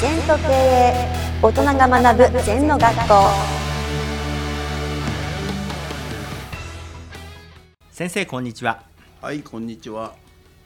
[0.00, 0.94] 全と経営
[1.42, 3.14] 大人が学ぶ全の学校。
[7.90, 8.82] 先生こんにちは。
[9.20, 10.14] はい、こんにちは。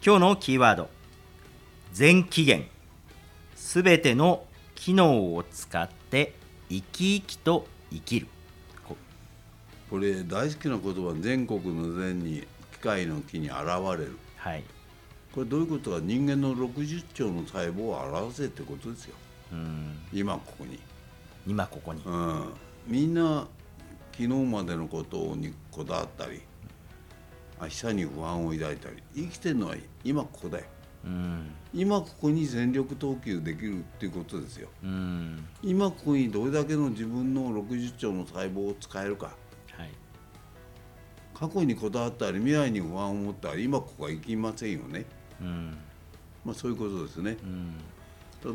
[0.07, 0.89] 今日のキーワード。
[1.93, 2.69] 全起源
[3.57, 4.45] すべての
[4.77, 6.35] 機能を使って
[6.69, 8.29] 生き生きと生きる。
[8.87, 8.96] こ
[9.91, 13.57] これ大好きな言葉全国の善に機械の木に現
[13.98, 14.17] れる。
[14.37, 14.63] はい
[15.35, 19.17] これどういうことか人間の60兆の細胞を表せってことですよ。
[19.53, 20.79] うん今ここに。
[21.45, 22.45] 今ここにうん。
[22.87, 23.49] みんな
[24.13, 26.41] 昨日までのことにこだわったり、
[27.61, 30.65] 明日に不安を抱いたり、生きてるのは今ここだよ。
[31.05, 34.69] うん今ここに全力投球できるっていうことですよ。
[34.85, 39.35] うん今ここにどれだけの自分の60兆の細胞を使えるか。
[39.73, 39.91] はい
[41.35, 45.05] 過去にこだわったり未来に不安を持ったり今ここは行きませんよね。
[45.41, 45.77] うん
[46.45, 47.37] まあ、そういうことですね。
[47.43, 47.75] うん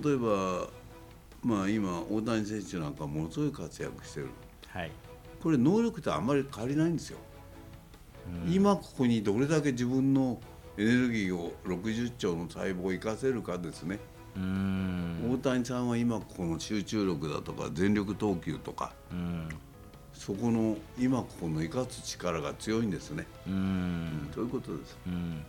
[0.03, 0.67] 例えば、
[1.41, 4.27] まあ、今大谷選手なんかものすごい活躍してる
[4.67, 4.91] はい
[5.41, 7.17] これ能力ってあんまり変わりないんですよ。
[8.47, 10.39] 今ここにどれだけ自分の
[10.77, 13.99] エネルギーを60兆の細胞を生かせるかですね。
[14.36, 19.49] うん大谷さんは今ここの集中力だとか全力投球とかうん
[20.14, 23.25] そこの今ここの生かす力が強いんですね。
[23.47, 24.97] うんそういうことです。
[25.08, 25.43] うん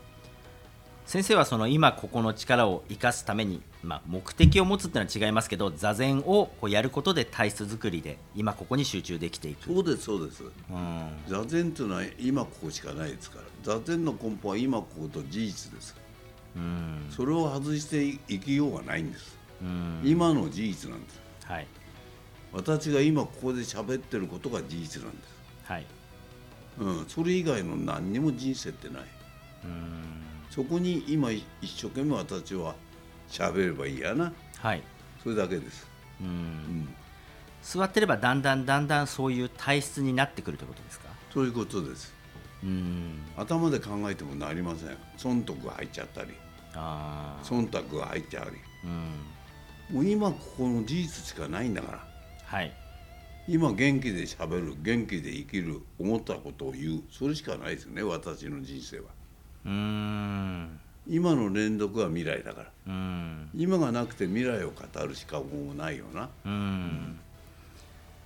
[1.11, 10.44] 先生はその今ここの力を生かすために、まあ、目的を持つっていうのは違いますけど座禅をこうやることで体質作りで今ここに集中できていく、そうですそうです。
[10.44, 11.11] うん。
[11.27, 15.97] 座禅というのは今ここしかないですから座禅の根本は今ここと事実です。
[16.55, 17.06] うん。
[17.11, 19.36] それを外して生きようがないんです。
[19.62, 20.03] うん。
[20.05, 21.20] 今の事実なんです。
[21.42, 21.66] はい。
[22.53, 25.86] 私が今ここで喋ってることが事実なんです、はい。
[26.78, 29.03] うん、それ以外の何にも人生ってない。
[29.64, 30.09] うん
[30.51, 32.75] そこに今一生懸命私は
[33.29, 34.33] 喋ればいいやな。
[34.59, 34.83] はい。
[35.23, 35.87] それだけです、
[36.21, 36.31] ううん。
[36.31, 36.88] ん、
[37.62, 41.09] 座ってればだんだんだんだんそういう体質になってくるということですか？
[41.33, 42.12] そういうことです。
[42.65, 43.22] うん。
[43.37, 44.97] 頭で考えてもなりません。
[45.16, 46.31] 損得が入っちゃったり。
[46.75, 48.56] ああ忖度が入っちゃうり。
[49.93, 49.97] うん。
[49.97, 52.05] もう今ここの事実しかないんだから。
[52.44, 52.72] はい。
[53.47, 57.03] 今元気でしゃべる元気で生きる思ったことを言う。
[57.10, 59.05] それしかないですね私の人生は。
[59.05, 59.19] うん
[59.65, 62.71] 今の連続は未来だから。
[62.87, 63.50] うん。
[63.54, 66.28] 今がなくて未来を語るしかもうないよな。
[66.44, 67.19] うん。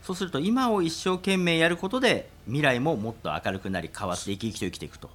[0.03, 5.11] そうすると今を一生懸命やることで未来ももっと明るくなり変わって生き生きと生きていくと。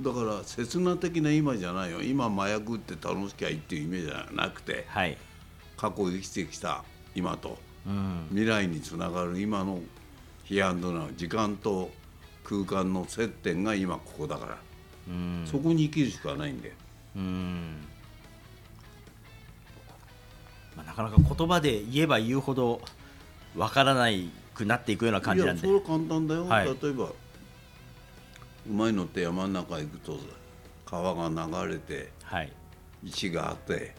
[0.00, 2.02] だから刹那的な今じゃないよ。
[2.02, 5.16] 今麻薬って楽しきゃいいっていうイメージじゃなくてはい。
[5.76, 6.82] 過去生きてきた
[7.14, 7.58] 今と。
[7.86, 8.26] うん。
[8.30, 9.80] 未来につながる今の
[10.44, 11.90] ヒアンドナウ時間と
[12.44, 14.58] 空間の接点が今ここだから
[15.08, 15.44] うん。
[15.46, 16.74] そこに生きるしかないんだよ。
[17.16, 17.76] うん。
[20.76, 22.80] まあ、なかなか言葉で言えば言うほど
[23.56, 25.66] わからないくなっていくような感じなんで。
[25.66, 26.66] いやそれは簡単だよ、はい。
[26.66, 27.12] 例えばう
[28.68, 30.18] まいのって山の中行くと
[30.84, 31.28] 川が
[31.64, 32.52] 流れてはい。
[33.04, 33.94] 石があって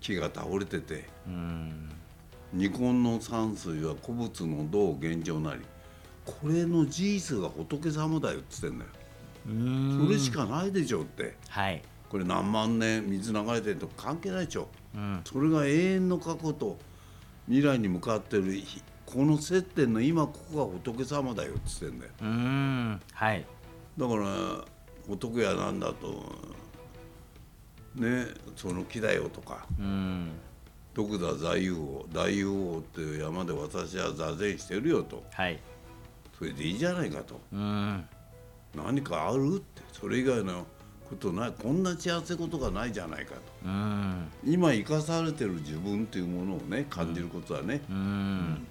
[0.00, 1.90] 木が倒れててうん。
[2.52, 5.60] 二根の山水は古物の道現状なり。
[6.24, 9.01] これの事実が仏様だよって言ってんだよ、うん
[9.46, 11.36] それしかないでしょって。
[11.48, 11.82] はい。
[12.08, 14.68] これ何万年水流れてると関係ないでしょ。
[14.94, 15.20] うん。
[15.24, 16.78] それが永遠の過去と
[17.46, 22.12] 未来に向かってる日この接点の今ここが仏様だよって言ってんだよ。
[22.22, 23.00] うん。
[23.12, 23.44] はい。
[23.98, 24.64] だから
[25.06, 26.24] 仏やなんだと
[27.94, 28.26] ね
[28.56, 30.30] その木だよとかうん。
[30.94, 35.24] 徳田大雄王大雄王っていう山で私は座禅してるよと。
[35.32, 35.58] はい。
[36.38, 37.40] それでいいじゃないかと。
[37.52, 38.04] うん
[38.74, 39.82] 何かあるって。
[39.92, 40.66] それ以外の
[41.08, 41.52] ことない。
[41.52, 43.40] こんな幸せことがないじゃないかと。
[43.64, 44.28] うん。
[44.44, 48.66] 今生かされてる自分っていうものをね感じることはね、うん。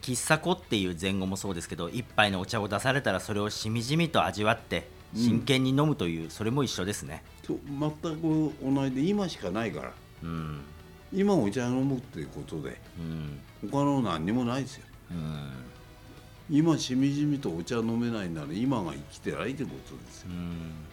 [0.00, 7.22] 喫茶子っていう前後もそうですけど一杯のお茶を出されたらそれをしみじみと味わって真剣に飲むという、それも一緒ですね。
[7.46, 9.92] そう全く同じで今しかないから。
[10.22, 10.60] うん。
[11.12, 13.40] 今お茶飲むっていうことでうん。
[13.70, 14.84] 他の何にもないですよ。
[15.10, 15.50] うん
[16.48, 20.28] 今しみじみとお茶飲めないなら今が生きてないってことですよ。
[20.30, 20.86] うん。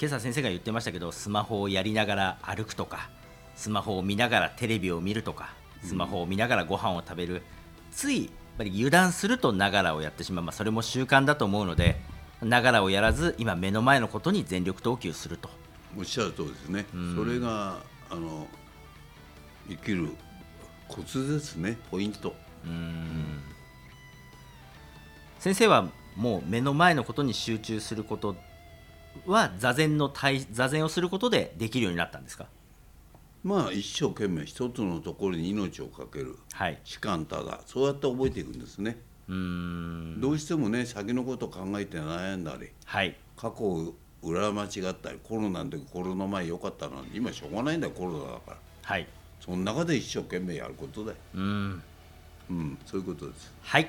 [0.00, 3.10] 今朝先生が言ってましたけどスマホをやりながら歩くとか
[3.54, 5.52] スマホを見ながらテレビを見るとか
[5.82, 7.42] スマホを見ながらご飯を食べる、
[7.92, 12.00] ついやっぱり油断するとながらをやってしまう、まあ、それも習慣だと思うので
[12.42, 15.50] ながらをやらず今目の前のことに全力投球すると。
[15.98, 17.16] おっしゃる通りですね、うん。
[17.16, 18.46] それがあの
[19.68, 20.08] 生きる
[20.88, 21.76] コツですね。
[21.90, 22.34] ポイント。
[22.64, 23.42] うん
[25.40, 28.36] 先生はもう目の前のことに集中すること
[29.26, 32.46] は座禅の対座禅をすることでできるようになったんですか？
[33.42, 36.78] まあ一生懸命一つのところに命をかけるはい。
[36.84, 38.98] 士官ただそうやって覚えていくんですね、
[39.28, 40.20] うーん。
[40.20, 43.16] どうしてもね先のこと考えて悩んだりはい。
[43.38, 48.56] 過去を裏間違ったりコロナの時コロナ前良かったのに今しょうがないんだよコロナだから。
[48.82, 49.06] はい。
[49.40, 51.16] その中で一生懸命やることだよ。
[51.34, 51.82] うーん。
[52.50, 53.50] うんそういうことです。
[53.62, 53.88] はい